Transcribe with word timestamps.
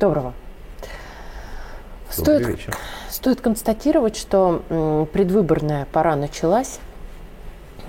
Доброго. 0.00 0.32
Стоит, 2.08 2.46
вечер. 2.46 2.74
стоит 3.10 3.42
констатировать, 3.42 4.16
что 4.16 5.06
предвыборная 5.12 5.86
пора 5.92 6.16
началась. 6.16 6.80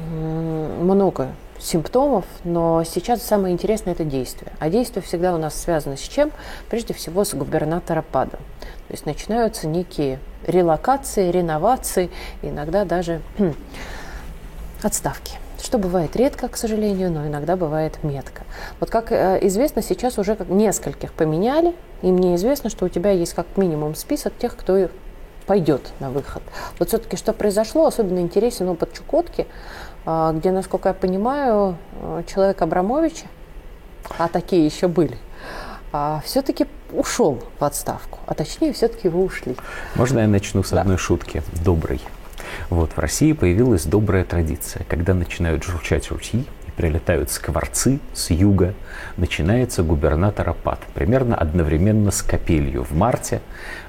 Много 0.10 1.30
симптомов, 1.58 2.26
но 2.44 2.84
сейчас 2.84 3.22
самое 3.24 3.54
интересное– 3.54 3.94
это 3.96 4.04
действие. 4.04 4.52
А 4.60 4.70
действие 4.70 5.02
всегда 5.02 5.34
у 5.34 5.38
нас 5.38 5.56
связано 5.56 5.96
с 5.96 6.02
чем? 6.02 6.32
Прежде 6.70 6.94
всего 6.94 7.24
с 7.24 7.34
губернатора 7.34 8.02
ПАДа. 8.02 8.38
То 8.38 8.92
есть 8.92 9.06
начинаются 9.06 9.68
некие 9.68 10.20
релокации, 10.46 11.32
реновации, 11.32 12.12
иногда 12.42 12.84
даже 12.84 13.22
хм, 13.38 13.54
отставки 14.84 15.41
что 15.64 15.78
бывает 15.78 16.16
редко, 16.16 16.48
к 16.48 16.58
сожалению, 16.58 17.12
но 17.12 17.28
иногда 17.28 17.56
бывает 17.56 18.04
метко. 18.04 18.44
Вот 18.80 18.90
как 18.90 19.12
э, 19.12 19.40
известно, 19.44 19.82
сейчас 19.82 20.18
уже 20.18 20.38
нескольких 20.50 21.14
поменяли, 21.14 21.76
и 22.02 22.12
мне 22.12 22.36
известно, 22.36 22.70
что 22.70 22.86
у 22.86 22.90
тебя 22.90 23.12
есть 23.12 23.34
как 23.34 23.46
минимум 23.58 23.96
список 23.96 24.34
тех, 24.38 24.56
кто 24.56 24.90
пойдет 25.46 25.92
на 26.00 26.10
выход. 26.10 26.44
Вот 26.80 26.90
все-таки 26.90 27.18
что 27.18 27.34
произошло, 27.34 27.86
особенно 27.86 28.20
интересен 28.20 28.70
опыт 28.70 28.94
Чукотки, 28.94 29.48
а, 30.06 30.32
где, 30.34 30.52
насколько 30.52 30.90
я 30.90 30.94
понимаю, 30.94 31.78
э, 32.02 32.24
человек 32.28 32.62
Абрамовича, 32.62 33.26
а 34.18 34.28
такие 34.28 34.66
еще 34.66 34.88
были, 34.88 35.18
а, 35.92 36.22
все-таки 36.26 36.68
ушел 36.92 37.40
в 37.60 37.64
отставку, 37.64 38.20
а 38.26 38.34
точнее 38.34 38.74
все-таки 38.74 39.10
вы 39.10 39.24
ушли. 39.24 39.56
Можно 39.96 40.20
я 40.20 40.28
начну 40.28 40.64
с 40.64 40.70
да. 40.70 40.82
одной 40.82 40.98
шутки, 40.98 41.44
доброй? 41.64 42.02
Вот 42.70 42.92
в 42.92 43.00
России 43.00 43.34
появилась 43.34 43.86
добрая 43.86 44.24
традиция, 44.24 44.86
когда 44.88 45.14
начинают 45.14 45.64
журчать 45.64 46.10
ручьи, 46.12 46.46
прилетают 46.76 47.30
скворцы 47.30 48.00
с 48.14 48.32
юга, 48.32 48.74
начинается 49.18 49.84
губернаторопад. 49.84 50.80
Примерно 50.94 51.36
одновременно 51.36 52.12
с 52.12 52.22
капелью. 52.22 52.84
В 52.84 52.92
марте 52.94 53.42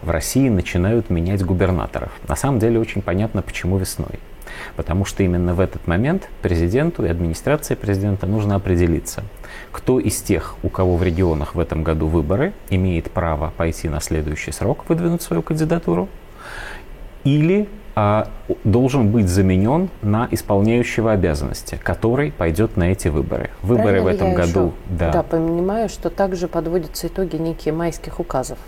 в 0.03 0.11
России 0.11 0.49
начинают 0.49 1.09
менять 1.09 1.45
губернаторов. 1.45 2.13
На 2.29 2.37
самом 2.37 2.59
деле 2.59 2.79
очень 2.79 3.03
понятно, 3.03 3.43
почему 3.43 3.79
весной. 3.79 4.19
Потому 4.77 5.05
что 5.05 5.23
именно 5.23 5.55
в 5.55 5.61
этот 5.61 5.87
момент 5.87 6.29
президенту 6.43 7.07
и 7.07 7.09
администрации 7.09 7.75
президента 7.75 8.27
нужно 8.27 8.57
определиться, 8.57 9.25
кто 9.71 9.99
из 9.99 10.21
тех, 10.21 10.57
у 10.63 10.69
кого 10.69 10.97
в 10.97 11.03
регионах 11.03 11.55
в 11.55 11.61
этом 11.61 11.83
году 11.83 12.07
выборы, 12.09 12.53
имеет 12.69 13.11
право 13.11 13.53
пойти 13.57 13.89
на 13.89 14.01
следующий 14.01 14.53
срок, 14.53 14.85
выдвинуть 14.89 15.23
свою 15.23 15.43
кандидатуру, 15.43 16.09
или 17.25 17.69
должен 18.65 19.11
быть 19.11 19.29
заменен 19.29 19.91
на 20.01 20.29
исполняющего 20.31 21.13
обязанности, 21.13 21.79
который 21.83 22.33
пойдет 22.33 22.77
на 22.77 22.93
эти 22.93 23.09
выборы. 23.09 23.51
Выборы 23.63 24.01
Правильно 24.01 24.05
в 24.05 24.07
этом 24.07 24.35
году, 24.35 24.73
да. 24.89 25.13
Да, 25.13 25.23
понимаю, 25.23 25.89
что 25.89 26.11
также 26.11 26.49
подводятся 26.49 27.09
итоги 27.09 27.37
некие 27.37 27.75
майских 27.75 28.21
указов. 28.21 28.59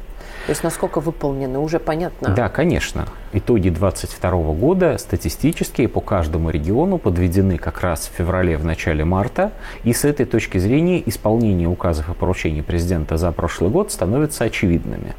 То 0.46 0.50
есть 0.50 0.62
насколько 0.62 1.00
выполнены, 1.00 1.58
уже 1.58 1.78
понятно? 1.78 2.34
Да, 2.34 2.50
конечно. 2.50 3.06
Итоги 3.32 3.70
2022 3.70 4.30
года 4.52 4.98
статистические 4.98 5.88
по 5.88 6.00
каждому 6.00 6.50
региону 6.50 6.98
подведены 6.98 7.56
как 7.56 7.80
раз 7.80 8.10
в 8.12 8.16
феврале, 8.16 8.58
в 8.58 8.64
начале 8.64 9.04
марта. 9.04 9.52
И 9.84 9.94
с 9.94 10.04
этой 10.04 10.26
точки 10.26 10.58
зрения 10.58 11.02
исполнение 11.06 11.68
указов 11.68 12.10
и 12.10 12.12
поручений 12.12 12.62
президента 12.62 13.16
за 13.16 13.32
прошлый 13.32 13.70
год 13.70 13.90
становится 13.90 14.44
очевидными 14.44 15.14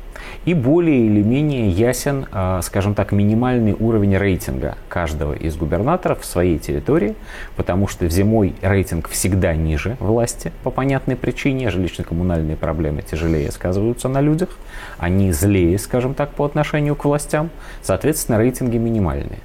и 0.45 0.53
более 0.53 1.05
или 1.05 1.21
менее 1.21 1.69
ясен, 1.69 2.27
а, 2.31 2.61
скажем 2.61 2.93
так, 2.95 3.11
минимальный 3.11 3.73
уровень 3.73 4.17
рейтинга 4.17 4.75
каждого 4.89 5.33
из 5.33 5.55
губернаторов 5.55 6.21
в 6.21 6.25
своей 6.25 6.59
территории, 6.59 7.15
потому 7.55 7.87
что 7.87 8.07
зимой 8.09 8.55
рейтинг 8.61 9.09
всегда 9.09 9.55
ниже 9.55 9.97
власти 9.99 10.51
по 10.63 10.69
понятной 10.69 11.15
причине, 11.15 11.67
жилищно-коммунальные 11.69 12.55
проблемы 12.55 13.01
тяжелее 13.01 13.51
сказываются 13.51 14.07
на 14.07 14.21
людях, 14.21 14.49
они 14.97 15.31
злее, 15.31 15.77
скажем 15.79 16.13
так, 16.13 16.31
по 16.31 16.45
отношению 16.45 16.95
к 16.95 17.05
властям, 17.05 17.49
соответственно, 17.81 18.37
рейтинги 18.37 18.77
минимальные. 18.77 19.39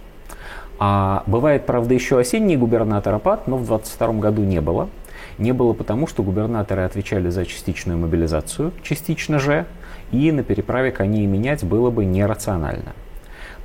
А 0.83 1.25
бывает, 1.27 1.67
правда, 1.67 1.93
еще 1.93 2.19
осенний 2.19 2.57
губернаторопад, 2.57 3.47
но 3.47 3.57
в 3.57 3.67
2022 3.67 4.21
году 4.21 4.43
не 4.45 4.63
было. 4.63 4.89
Не 5.37 5.53
было 5.53 5.75
потому, 5.75 6.07
что 6.07 6.23
губернаторы 6.23 6.83
отвечали 6.83 7.29
за 7.29 7.45
частичную 7.45 7.99
мобилизацию, 7.99 8.73
частично 8.83 9.39
же, 9.39 9.67
и 10.13 10.33
на 10.33 10.43
переправе 10.43 10.91
коней 10.91 11.27
менять 11.27 11.65
было 11.65 11.91
бы 11.91 12.05
нерационально. 12.05 12.93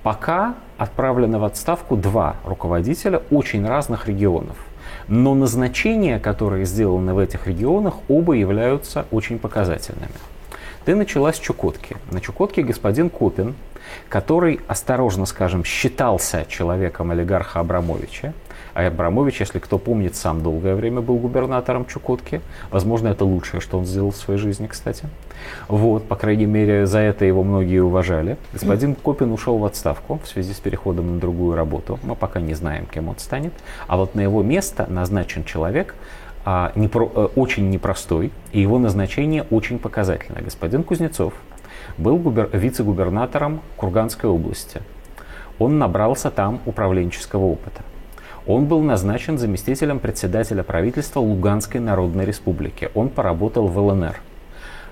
Пока 0.04 0.56
отправлено 0.78 1.40
в 1.40 1.44
отставку 1.44 1.96
два 1.96 2.36
руководителя 2.44 3.22
очень 3.32 3.68
разных 3.68 4.08
регионов. 4.08 4.58
Но 5.08 5.34
назначения, 5.34 6.20
которые 6.20 6.66
сделаны 6.66 7.14
в 7.14 7.20
этих 7.20 7.48
регионах, 7.48 7.96
оба 8.08 8.34
являются 8.34 9.06
очень 9.12 9.40
показательными. 9.40 10.14
Ты 10.86 10.96
начала 10.96 11.34
с 11.34 11.40
Чукотки. 11.40 11.98
На 12.12 12.22
Чукотке 12.22 12.62
господин 12.62 13.10
Копин, 13.10 13.56
который, 14.10 14.60
осторожно 14.68 15.26
скажем, 15.26 15.64
считался 15.64 16.46
человеком 16.48 17.12
олигарха 17.12 17.60
Абрамовича, 17.60 18.34
а 18.76 18.88
Абрамович, 18.88 19.40
если 19.40 19.60
кто 19.60 19.78
помнит, 19.78 20.18
сам 20.18 20.44
долгое 20.44 20.76
время 20.76 21.00
был 21.00 21.16
губернатором 21.16 21.86
Чукотки. 21.86 22.42
Возможно, 22.72 23.08
это 23.08 23.24
лучшее, 23.24 23.62
что 23.62 23.80
он 23.80 23.86
сделал 23.86 24.12
в 24.12 24.18
своей 24.18 24.38
жизни, 24.38 24.68
кстати. 24.68 25.06
Вот, 25.70 26.06
по 26.10 26.18
крайней 26.18 26.46
мере, 26.46 26.86
за 26.86 27.00
это 27.00 27.24
его 27.24 27.42
многие 27.42 27.80
уважали. 27.80 28.36
Господин 28.52 28.96
Копин 28.96 29.32
ушел 29.32 29.58
в 29.60 29.64
отставку 29.64 30.20
в 30.22 30.28
связи 30.28 30.52
с 30.52 30.58
переходом 30.58 31.14
на 31.14 31.20
другую 31.22 31.56
работу. 31.56 32.00
Мы 32.04 32.16
пока 32.16 32.42
не 32.42 32.54
знаем, 32.54 32.86
кем 32.86 33.08
он 33.08 33.18
станет. 33.18 33.54
А 33.88 33.96
вот 33.96 34.14
на 34.14 34.20
его 34.20 34.44
место 34.44 34.86
назначен 34.90 35.46
человек, 35.46 35.96
а, 36.44 36.74
непро, 36.76 37.10
а, 37.16 37.26
очень 37.28 37.70
непростой, 37.70 38.34
и 38.52 38.60
его 38.60 38.78
назначение 38.78 39.44
очень 39.52 39.80
показательное. 39.80 40.42
Господин 40.42 40.84
Кузнецов 40.84 41.34
был 41.98 42.18
губер, 42.18 42.50
вице-губернатором 42.52 43.62
Курганской 43.78 44.30
области. 44.30 44.82
Он 45.60 45.80
набрался 45.80 46.30
там 46.30 46.60
управленческого 46.66 47.46
опыта. 47.46 47.82
Он 48.48 48.66
был 48.66 48.82
назначен 48.82 49.40
заместителем 49.40 50.00
председателя 50.00 50.62
правительства 50.64 51.20
Луганской 51.20 51.80
Народной 51.80 52.26
Республики. 52.26 52.92
Он 52.94 53.10
поработал 53.10 53.68
в 53.68 53.78
ЛНР. 53.78 54.18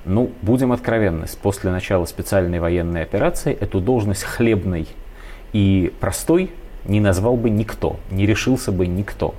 Ну, 0.06 0.32
будем 0.42 0.72
откровенны, 0.72 1.28
после 1.42 1.72
начала 1.72 2.06
специальной 2.06 2.60
военной 2.60 3.04
операции 3.04 3.54
эту 3.54 3.80
должность 3.80 4.24
хлебной 4.24 4.88
и 5.54 5.94
простой 6.00 6.52
не 6.86 7.00
назвал 7.00 7.38
бы 7.38 7.50
никто, 7.50 7.98
не 8.12 8.26
решился 8.26 8.72
бы 8.72 8.88
никто. 8.88 9.36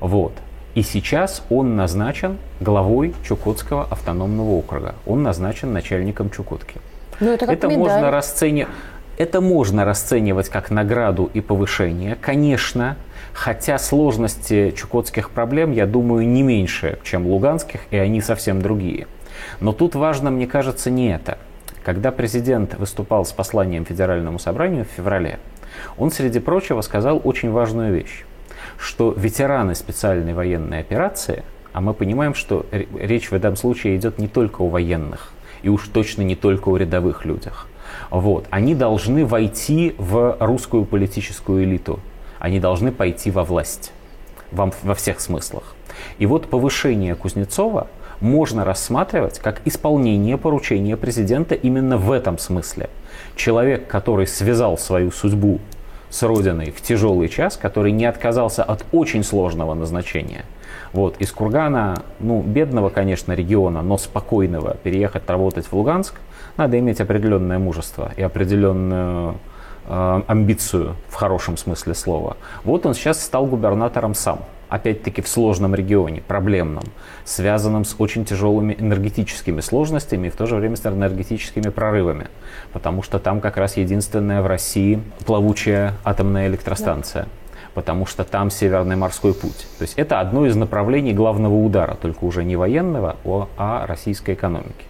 Вот. 0.00 0.32
И 0.74 0.82
сейчас 0.82 1.42
он 1.48 1.74
назначен 1.76 2.36
главой 2.60 3.14
Чукотского 3.26 3.84
автономного 3.84 4.50
округа. 4.50 4.94
Он 5.06 5.22
назначен 5.22 5.72
начальником 5.72 6.28
Чукотки. 6.30 6.78
Ну, 7.18 7.32
это 7.32 7.46
это 7.46 7.70
можно 7.70 8.10
расценивать. 8.10 8.70
Это 9.16 9.40
можно 9.40 9.86
расценивать 9.86 10.50
как 10.50 10.70
награду 10.70 11.30
и 11.32 11.40
повышение. 11.40 12.18
Конечно, 12.20 12.96
Хотя 13.36 13.76
сложности 13.78 14.70
чукотских 14.70 15.28
проблем, 15.28 15.70
я 15.70 15.84
думаю, 15.84 16.26
не 16.26 16.42
меньше, 16.42 16.98
чем 17.04 17.26
луганских, 17.26 17.80
и 17.90 17.98
они 17.98 18.22
совсем 18.22 18.62
другие. 18.62 19.06
Но 19.60 19.74
тут 19.74 19.94
важно, 19.94 20.30
мне 20.30 20.46
кажется, 20.46 20.90
не 20.90 21.12
это. 21.14 21.36
Когда 21.84 22.12
президент 22.12 22.78
выступал 22.78 23.26
с 23.26 23.32
посланием 23.32 23.84
Федеральному 23.84 24.38
собранию 24.38 24.86
в 24.86 24.88
феврале, 24.88 25.38
он, 25.98 26.10
среди 26.10 26.40
прочего, 26.40 26.80
сказал 26.80 27.20
очень 27.22 27.50
важную 27.50 27.92
вещь, 27.92 28.24
что 28.78 29.12
ветераны 29.14 29.74
специальной 29.74 30.32
военной 30.32 30.80
операции, 30.80 31.44
а 31.74 31.82
мы 31.82 31.92
понимаем, 31.92 32.32
что 32.32 32.64
речь 32.70 33.30
в 33.30 33.34
этом 33.34 33.56
случае 33.56 33.96
идет 33.96 34.18
не 34.18 34.28
только 34.28 34.62
о 34.62 34.68
военных, 34.68 35.30
и 35.60 35.68
уж 35.68 35.88
точно 35.88 36.22
не 36.22 36.36
только 36.36 36.70
о 36.70 36.78
рядовых 36.78 37.26
людях, 37.26 37.68
вот, 38.08 38.46
они 38.48 38.74
должны 38.74 39.26
войти 39.26 39.94
в 39.98 40.38
русскую 40.40 40.86
политическую 40.86 41.64
элиту 41.64 42.00
они 42.38 42.60
должны 42.60 42.92
пойти 42.92 43.30
во 43.30 43.44
власть 43.44 43.92
во, 44.50 44.70
во 44.82 44.94
всех 44.94 45.20
смыслах. 45.20 45.74
И 46.18 46.26
вот 46.26 46.48
повышение 46.48 47.14
Кузнецова 47.14 47.88
можно 48.20 48.64
рассматривать 48.64 49.38
как 49.38 49.60
исполнение 49.64 50.38
поручения 50.38 50.96
президента 50.96 51.54
именно 51.54 51.96
в 51.96 52.10
этом 52.12 52.38
смысле. 52.38 52.88
Человек, 53.34 53.86
который 53.86 54.26
связал 54.26 54.78
свою 54.78 55.10
судьбу 55.10 55.60
с 56.08 56.22
Родиной 56.22 56.70
в 56.70 56.80
тяжелый 56.80 57.28
час, 57.28 57.56
который 57.56 57.92
не 57.92 58.06
отказался 58.06 58.62
от 58.62 58.84
очень 58.92 59.22
сложного 59.22 59.74
назначения. 59.74 60.44
Вот, 60.92 61.16
из 61.18 61.30
Кургана, 61.32 62.02
ну, 62.20 62.40
бедного, 62.40 62.88
конечно, 62.88 63.32
региона, 63.32 63.82
но 63.82 63.98
спокойного, 63.98 64.76
переехать 64.82 65.28
работать 65.28 65.66
в 65.66 65.72
Луганск, 65.74 66.14
надо 66.56 66.78
иметь 66.78 67.00
определенное 67.00 67.58
мужество 67.58 68.12
и 68.16 68.22
определенную 68.22 69.36
амбицию 69.88 70.96
в 71.08 71.14
хорошем 71.14 71.56
смысле 71.56 71.94
слова. 71.94 72.36
Вот 72.64 72.86
он 72.86 72.94
сейчас 72.94 73.22
стал 73.22 73.46
губернатором 73.46 74.14
сам. 74.14 74.40
Опять-таки 74.68 75.22
в 75.22 75.28
сложном 75.28 75.76
регионе, 75.76 76.22
проблемном, 76.22 76.82
связанном 77.24 77.84
с 77.84 77.94
очень 77.98 78.24
тяжелыми 78.24 78.74
энергетическими 78.76 79.60
сложностями 79.60 80.26
и 80.26 80.30
в 80.30 80.34
то 80.34 80.46
же 80.46 80.56
время 80.56 80.74
с 80.74 80.84
энергетическими 80.84 81.68
прорывами. 81.68 82.26
Потому 82.72 83.04
что 83.04 83.20
там 83.20 83.40
как 83.40 83.58
раз 83.58 83.76
единственная 83.76 84.42
в 84.42 84.46
России 84.46 85.00
плавучая 85.24 85.94
атомная 86.04 86.48
электростанция. 86.48 87.24
Да 87.24 87.30
потому 87.76 88.06
что 88.06 88.24
там 88.24 88.50
Северный 88.50 88.96
морской 88.96 89.34
путь. 89.34 89.66
То 89.76 89.82
есть 89.82 89.92
это 89.98 90.18
одно 90.18 90.46
из 90.46 90.56
направлений 90.56 91.12
главного 91.12 91.54
удара, 91.54 91.94
только 91.94 92.24
уже 92.24 92.42
не 92.42 92.56
военного, 92.56 93.16
а 93.58 93.86
российской 93.86 94.32
экономики. 94.32 94.86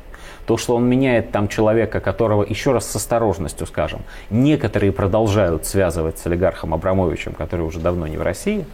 То, 0.46 0.56
что 0.56 0.76
он 0.76 0.88
меняет 0.88 1.32
там 1.32 1.48
человека, 1.48 2.00
которого, 2.00 2.44
еще 2.44 2.72
раз 2.72 2.88
с 2.88 2.96
осторожностью 2.96 3.66
скажем, 3.66 4.00
некоторые 4.31 4.93
продолжают 4.93 5.66
связывать 5.66 6.19
с 6.19 6.26
олигархом 6.26 6.72
Абрамовичем, 6.72 7.32
который 7.32 7.62
уже 7.62 7.81
давно 7.81 8.06
не 8.06 8.16
в 8.16 8.22
России, 8.22 8.64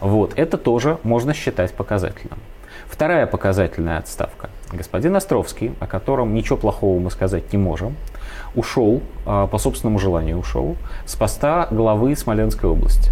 вот, 0.00 0.32
это 0.36 0.56
тоже 0.56 0.98
можно 1.02 1.34
считать 1.34 1.74
показательным. 1.74 2.38
Вторая 2.86 3.26
показательная 3.26 3.98
отставка. 3.98 4.48
Господин 4.72 5.16
Островский, 5.16 5.72
о 5.80 5.86
котором 5.86 6.34
ничего 6.34 6.56
плохого 6.56 6.98
мы 6.98 7.10
сказать 7.10 7.52
не 7.52 7.58
можем, 7.58 7.96
ушел, 8.54 9.02
а, 9.26 9.46
по 9.46 9.58
собственному 9.58 9.98
желанию 9.98 10.38
ушел, 10.38 10.76
с 11.04 11.14
поста 11.16 11.68
главы 11.70 12.16
Смоленской 12.16 12.70
области. 12.70 13.10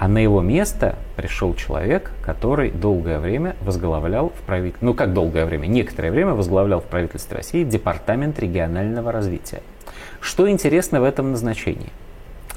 А 0.00 0.06
на 0.06 0.18
его 0.18 0.42
место 0.42 0.94
пришел 1.16 1.56
человек, 1.56 2.12
который 2.22 2.70
долгое 2.70 3.18
время 3.18 3.56
возглавлял 3.62 4.28
в 4.28 4.46
правительстве, 4.46 4.86
ну 4.86 4.94
как 4.94 5.12
долгое 5.12 5.44
время, 5.44 5.66
некоторое 5.66 6.12
время 6.12 6.34
возглавлял 6.34 6.80
в 6.80 6.84
правительстве 6.84 7.38
России 7.38 7.64
Департамент 7.64 8.38
регионального 8.38 9.10
развития. 9.10 9.60
Что 10.20 10.48
интересно 10.48 11.00
в 11.00 11.04
этом 11.04 11.32
назначении? 11.32 11.88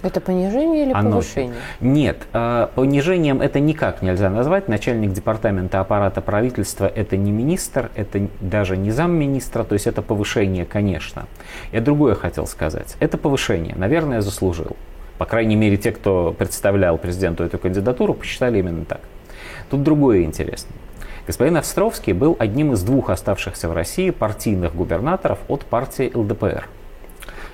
Это 0.03 0.21
понижение 0.21 0.85
или 0.85 0.93
Оно... 0.93 1.13
повышение? 1.13 1.55
Нет, 1.79 2.17
а, 2.31 2.69
понижением 2.75 3.41
это 3.41 3.59
никак 3.59 4.03
нельзя 4.03 4.29
назвать. 4.29 4.67
Начальник 4.67 5.11
департамента 5.11 5.79
аппарата 5.79 6.21
правительства 6.21 6.85
это 6.85 7.17
не 7.17 7.31
министр, 7.31 7.89
это 7.95 8.27
даже 8.39 8.77
не 8.77 8.91
замминистра, 8.91 9.63
то 9.63 9.73
есть 9.73 9.87
это 9.87 10.03
повышение, 10.03 10.65
конечно. 10.65 11.25
Я 11.71 11.81
другое 11.81 12.13
хотел 12.13 12.45
сказать. 12.45 12.95
Это 12.99 13.17
повышение, 13.17 13.73
наверное, 13.75 14.21
заслужил. 14.21 14.75
По 15.21 15.27
крайней 15.27 15.55
мере, 15.55 15.77
те, 15.77 15.91
кто 15.91 16.33
представлял 16.35 16.97
президенту 16.97 17.43
эту 17.43 17.59
кандидатуру, 17.59 18.15
посчитали 18.15 18.57
именно 18.57 18.85
так. 18.85 19.01
Тут 19.69 19.83
другое 19.83 20.23
интересно. 20.23 20.71
Господин 21.27 21.57
Островский 21.57 22.13
был 22.13 22.35
одним 22.39 22.73
из 22.73 22.81
двух 22.81 23.11
оставшихся 23.11 23.69
в 23.69 23.73
России 23.73 24.09
партийных 24.09 24.73
губернаторов 24.73 25.37
от 25.47 25.63
партии 25.63 26.11
ЛДПР. 26.11 26.67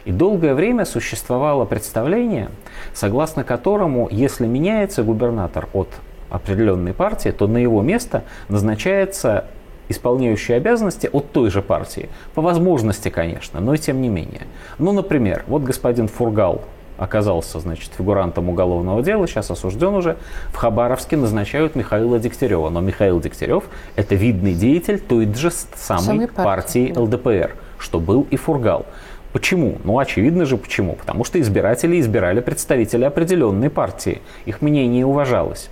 И 0.06 0.14
долгое 0.14 0.54
время 0.54 0.86
существовало 0.86 1.66
представление, 1.66 2.52
согласно 2.94 3.44
которому, 3.44 4.08
если 4.10 4.48
меняется 4.48 5.04
губернатор 5.04 5.68
от 5.74 5.90
определенной 6.30 6.94
партии, 6.94 7.31
то 7.31 7.48
на 7.48 7.58
его 7.58 7.81
место 7.81 8.24
назначается 8.48 9.44
исполняющий 9.90 10.54
обязанности 10.54 11.10
от 11.12 11.34
той 11.34 11.50
же 11.50 11.62
партии. 11.62 12.08
По 12.34 12.42
возможности, 12.42 13.10
конечно, 13.10 13.60
но 13.60 13.74
и 13.74 13.78
тем 13.78 14.02
не 14.02 14.08
менее. 14.08 14.44
Ну, 14.80 14.94
например, 14.94 15.44
вот 15.48 15.63
господин 15.63 16.08
Фургал 16.08 16.62
оказался, 16.98 17.60
значит, 17.60 17.92
фигурантом 17.98 18.50
уголовного 18.50 19.02
дела, 19.02 19.28
сейчас 19.28 19.52
осужден 19.52 19.94
уже, 19.94 20.18
в 20.50 20.56
Хабаровске 20.56 21.18
назначают 21.18 21.76
Михаила 21.76 22.20
Дегтярева. 22.20 22.70
Но 22.70 22.82
Михаил 22.82 23.20
Дегтярев– 23.20 23.66
это 23.96 24.16
видный 24.16 24.54
деятель 24.54 25.00
той 25.00 25.32
же 25.34 25.52
самой, 25.52 26.04
самой 26.04 26.28
партии, 26.28 26.94
партии 26.94 27.00
ЛДПР, 27.00 27.56
что 27.78 28.00
был 28.00 28.28
и 28.30 28.36
Фургал. 28.36 28.86
Почему? 29.34 29.78
Ну, 29.84 30.00
очевидно 30.00 30.46
же 30.46 30.58
почему. 30.58 30.96
Потому 30.96 31.24
что 31.24 31.40
избиратели 31.40 32.00
избирали 32.00 32.40
представителей 32.40 33.06
определенной 33.06 33.70
партии. 33.70 34.22
Их 34.46 34.62
мнение 34.62 35.06
уважалось. 35.06 35.70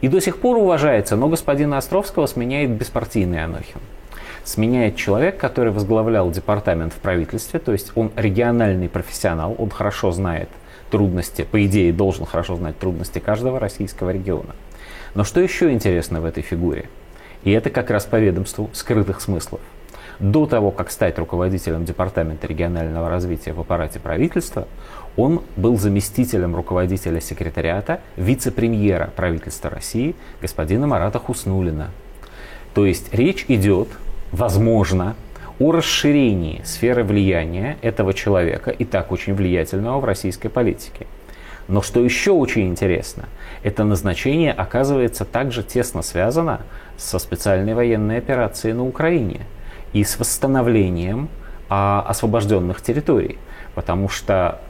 И 0.00 0.08
до 0.08 0.20
сих 0.20 0.38
пор 0.38 0.58
уважается, 0.58 1.16
но 1.16 1.28
господина 1.28 1.78
Островского 1.78 2.26
сменяет 2.26 2.70
беспартийный 2.70 3.42
Анохин 3.42 3.80
сменяет 4.44 4.96
человек, 4.96 5.38
который 5.38 5.72
возглавлял 5.72 6.30
департамент 6.30 6.92
в 6.92 6.98
правительстве, 6.98 7.58
то 7.58 7.72
есть 7.72 7.92
он 7.94 8.12
региональный 8.14 8.88
профессионал, 8.88 9.54
он 9.58 9.70
хорошо 9.70 10.12
знает 10.12 10.48
трудности, 10.90 11.42
по 11.42 11.64
идее 11.66 11.92
должен 11.92 12.26
хорошо 12.26 12.56
знать 12.56 12.78
трудности 12.78 13.18
каждого 13.18 13.58
российского 13.58 14.10
региона. 14.10 14.54
Но 15.14 15.24
что 15.24 15.40
еще 15.40 15.72
интересно 15.72 16.20
в 16.20 16.24
этой 16.24 16.42
фигуре? 16.42 16.88
И 17.42 17.50
это 17.50 17.70
как 17.70 17.90
раз 17.90 18.04
по 18.04 18.16
ведомству 18.16 18.70
скрытых 18.72 19.20
смыслов. 19.20 19.60
До 20.20 20.46
того, 20.46 20.70
как 20.70 20.90
стать 20.90 21.18
руководителем 21.18 21.84
Департамента 21.84 22.46
регионального 22.46 23.08
развития 23.08 23.52
в 23.52 23.60
аппарате 23.60 23.98
правительства, 23.98 24.68
он 25.16 25.42
был 25.56 25.76
заместителем 25.76 26.54
руководителя 26.54 27.20
секретариата 27.20 28.00
вице-премьера 28.16 29.10
правительства 29.16 29.70
России 29.70 30.14
господина 30.40 30.86
Марата 30.86 31.18
Хуснулина. 31.18 31.90
То 32.74 32.86
есть 32.86 33.12
речь 33.12 33.44
идет 33.48 33.88
возможно, 34.34 35.14
о 35.60 35.70
расширении 35.70 36.60
сферы 36.64 37.04
влияния 37.04 37.78
этого 37.82 38.12
человека, 38.12 38.70
и 38.70 38.84
так 38.84 39.12
очень 39.12 39.34
влиятельного 39.34 40.00
в 40.00 40.04
российской 40.04 40.48
политике. 40.48 41.06
Но 41.68 41.80
что 41.80 42.00
еще 42.00 42.32
очень 42.32 42.68
интересно, 42.68 43.28
это 43.62 43.84
назначение 43.84 44.52
оказывается 44.52 45.24
также 45.24 45.62
тесно 45.62 46.02
связано 46.02 46.60
со 46.98 47.18
специальной 47.18 47.74
военной 47.74 48.18
операцией 48.18 48.74
на 48.74 48.84
Украине 48.84 49.42
и 49.92 50.02
с 50.02 50.18
восстановлением 50.18 51.28
а, 51.70 52.04
освобожденных 52.06 52.82
территорий. 52.82 53.38
Потому 53.74 54.08
что 54.08 54.60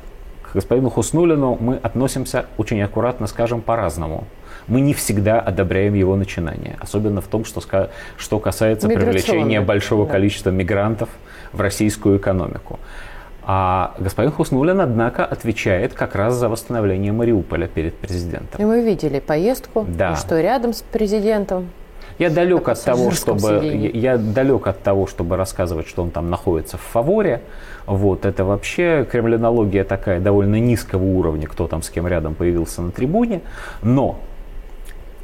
к 0.54 0.56
господину 0.56 0.88
Хуснулину 0.88 1.58
мы 1.60 1.80
относимся 1.82 2.46
очень 2.58 2.80
аккуратно, 2.80 3.26
скажем, 3.26 3.60
по-разному 3.60 4.24
мы 4.68 4.80
не 4.80 4.94
всегда 4.94 5.40
одобряем 5.40 5.94
его 5.94 6.14
начинания. 6.14 6.76
Особенно 6.80 7.20
в 7.20 7.26
том, 7.26 7.44
что, 7.44 7.60
что 8.16 8.38
касается 8.38 8.88
привлечения 8.88 9.60
большого 9.60 10.06
да. 10.06 10.12
количества 10.12 10.50
мигрантов 10.50 11.08
в 11.52 11.60
российскую 11.60 12.18
экономику. 12.18 12.78
А 13.42 13.96
господин 13.98 14.30
Хуснулин, 14.30 14.80
однако, 14.80 15.24
отвечает 15.26 15.92
как 15.92 16.14
раз 16.14 16.34
за 16.34 16.48
восстановление 16.48 17.10
Мариуполя 17.10 17.66
перед 17.66 17.96
президентом. 17.96 18.60
И 18.60 18.64
мы 18.64 18.80
видели 18.80 19.18
поездку, 19.18 19.84
да. 19.88 20.14
что 20.14 20.40
рядом 20.40 20.72
с 20.72 20.82
президентом 20.82 21.68
я 22.18 22.30
далек 22.30 22.68
от 22.68 22.82
того, 22.82 23.10
чтобы 23.10 23.64
я, 23.64 24.12
я 24.14 24.18
далек 24.18 24.66
от 24.66 24.82
того, 24.82 25.06
чтобы 25.06 25.36
рассказывать, 25.36 25.88
что 25.88 26.02
он 26.02 26.10
там 26.10 26.30
находится 26.30 26.76
в 26.76 26.82
фаворе. 26.82 27.42
Вот 27.86 28.24
это 28.24 28.44
вообще 28.44 29.06
кремлинология 29.10 29.84
такая 29.84 30.20
довольно 30.20 30.60
низкого 30.60 31.04
уровня, 31.04 31.46
кто 31.46 31.66
там 31.66 31.82
с 31.82 31.90
кем 31.90 32.06
рядом 32.06 32.34
появился 32.34 32.82
на 32.82 32.90
трибуне. 32.90 33.42
Но 33.82 34.20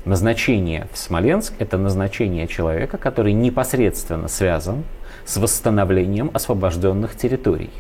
Назначение 0.07 0.89
в 0.93 0.99
Смоленск– 0.99 1.53
это 1.59 1.77
назначение 1.77 2.47
человека, 2.47 2.97
который 2.97 3.35
непосредственно 3.35 4.29
связан 4.29 4.85
с 5.27 5.37
восстановлением 5.37 6.31
освобожденных 6.33 7.17
территорий. 7.17 7.71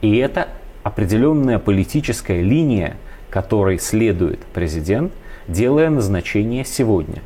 И 0.00 0.16
это 0.16 0.46
определенная 0.84 1.58
политическая 1.58 2.40
линия, 2.40 2.96
которой 3.30 3.80
следует 3.80 4.38
президент, 4.54 5.12
делая 5.48 5.90
назначение 5.90 6.64
сегодня. 6.64 7.22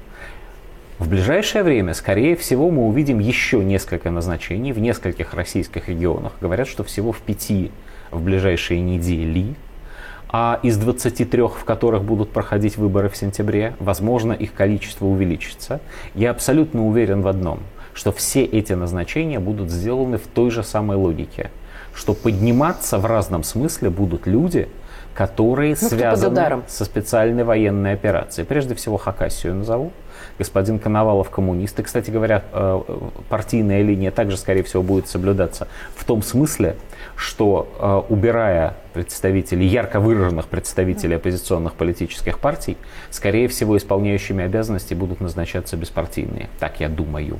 В 1.00 1.08
ближайшее 1.08 1.64
время, 1.64 1.94
скорее 1.94 2.36
всего, 2.36 2.70
мы 2.70 2.86
увидим 2.86 3.18
еще 3.18 3.64
несколько 3.64 4.10
назначений 4.10 4.70
в 4.72 4.78
нескольких 4.78 5.34
российских 5.34 5.88
регионах. 5.88 6.32
Говорят, 6.42 6.68
что 6.68 6.84
всего 6.84 7.10
в 7.10 7.18
пяти 7.20 7.72
в 8.10 8.22
ближайшие 8.22 8.80
недели– 8.80 9.54
а 10.32 10.60
из 10.62 10.76
23, 10.76 11.42
в 11.42 11.64
которых 11.64 12.04
будут 12.04 12.30
проходить 12.30 12.76
выборы 12.76 13.08
в 13.08 13.16
сентябре, 13.16 13.74
возможно, 13.80 14.32
их 14.32 14.54
количество 14.54 15.06
увеличится. 15.06 15.80
Я 16.14 16.30
абсолютно 16.30 16.86
уверен 16.86 17.22
в 17.22 17.26
одном, 17.26 17.60
что 17.94 18.12
все 18.12 18.44
эти 18.44 18.74
назначения 18.74 19.40
будут 19.40 19.70
сделаны 19.70 20.18
в 20.18 20.28
той 20.28 20.52
же 20.52 20.62
самой 20.62 20.96
логике, 20.96 21.50
что 21.94 22.14
подниматься 22.14 22.98
в 22.98 23.06
разном 23.06 23.42
смысле 23.42 23.90
будут 23.90 24.28
люди, 24.28 24.68
которые 25.14 25.76
ну, 25.82 25.88
связаны 25.88 26.62
со 26.68 26.84
специальной 26.84 27.42
военной 27.42 27.94
операцией. 27.94 28.46
Прежде 28.46 28.76
всего, 28.76 28.98
Хакасию 28.98 29.56
назову. 29.56 29.92
Господин 30.38 30.78
Коновалов 30.78 31.30
коммунист. 31.30 31.78
И, 31.78 31.82
кстати 31.82 32.10
говоря, 32.10 32.42
э, 32.52 32.80
партийная 33.28 33.82
линия 33.82 34.10
также, 34.10 34.36
скорее 34.36 34.62
всего, 34.62 34.82
будет 34.82 35.08
соблюдаться 35.08 35.68
в 35.94 36.04
том 36.04 36.22
смысле, 36.22 36.76
что 37.16 37.68
э, 37.78 38.12
убирая 38.12 38.74
представителей, 38.92 39.66
ярко 39.66 40.00
выраженных 40.00 40.46
представителей 40.46 41.16
оппозиционных 41.16 41.74
политических 41.74 42.38
партий, 42.38 42.76
скорее 43.10 43.48
всего, 43.48 43.76
исполняющими 43.76 44.44
обязанности 44.44 44.94
будут 44.94 45.20
назначаться 45.20 45.76
беспартийные. 45.76 46.48
Так 46.58 46.80
я 46.80 46.88
думаю. 46.88 47.38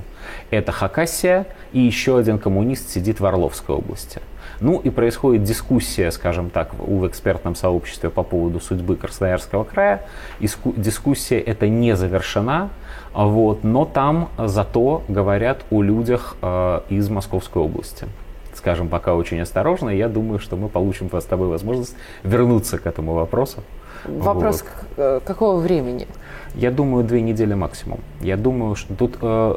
Это 0.50 0.72
Хакасия 0.72 1.46
и 1.72 1.80
еще 1.80 2.18
один 2.18 2.38
коммунист 2.38 2.90
сидит 2.90 3.20
в 3.20 3.26
Орловской 3.26 3.75
области. 3.75 4.20
Ну 4.60 4.78
и 4.78 4.90
происходит 4.90 5.42
дискуссия, 5.42 6.10
скажем 6.10 6.50
так, 6.50 6.75
в 6.75 7.06
экспертном 7.06 7.54
сообществе 7.54 8.10
по 8.10 8.22
поводу 8.22 8.60
судьбы 8.60 8.96
Красноярского 8.96 9.64
края. 9.64 10.02
Дискуссия 10.40 11.40
эта 11.40 11.68
не 11.68 11.96
завершена, 11.96 12.69
вот, 13.14 13.64
но 13.64 13.84
там 13.84 14.28
зато 14.38 15.02
говорят 15.08 15.64
о 15.70 15.82
людях 15.82 16.36
э, 16.42 16.80
из 16.88 17.08
Московской 17.08 17.62
области 17.62 18.06
скажем, 18.54 18.88
пока 18.88 19.14
очень 19.14 19.40
осторожно. 19.40 19.88
Я 19.88 20.08
думаю, 20.08 20.38
что 20.38 20.56
мы 20.56 20.68
получим 20.68 21.08
с 21.12 21.24
тобой 21.24 21.48
возможность 21.48 21.94
вернуться 22.24 22.78
к 22.78 22.86
этому 22.86 23.14
вопросу. 23.14 23.62
Вопрос 24.04 24.62
вот. 24.62 24.88
Э, 24.96 25.20
какого 25.24 25.60
времени? 25.60 26.06
Я 26.54 26.70
думаю, 26.70 27.04
две 27.04 27.22
недели 27.22 27.54
максимум. 27.54 28.00
Я 28.20 28.36
думаю, 28.36 28.74
что 28.74 28.94
тут 28.94 29.16
э, 29.22 29.56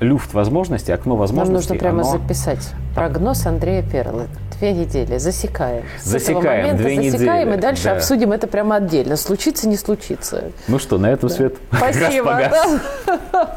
люфт 0.00 0.34
возможностей, 0.34 0.92
окно 0.92 1.16
возможностей. 1.16 1.52
Нам 1.52 1.54
нужно 1.54 1.74
прямо 1.76 2.00
оно... 2.00 2.18
записать 2.18 2.74
прогноз 2.94 3.46
Андрея 3.46 3.82
Перлы. 3.82 4.28
Две 4.58 4.72
недели. 4.72 5.18
Засекаем. 5.18 5.84
Засекаем. 6.02 6.76
две 6.76 6.96
засекаем 6.96 7.48
недели. 7.48 7.58
и 7.58 7.60
дальше 7.60 7.84
да. 7.84 7.96
обсудим 7.96 8.32
это 8.32 8.46
прямо 8.46 8.76
отдельно. 8.76 9.16
Случится, 9.16 9.68
не 9.68 9.76
случится. 9.76 10.44
Ну 10.66 10.78
что, 10.78 10.98
на 10.98 11.10
этом 11.10 11.28
да. 11.28 11.34
свет 11.34 11.56
Спасибо. 11.70 12.50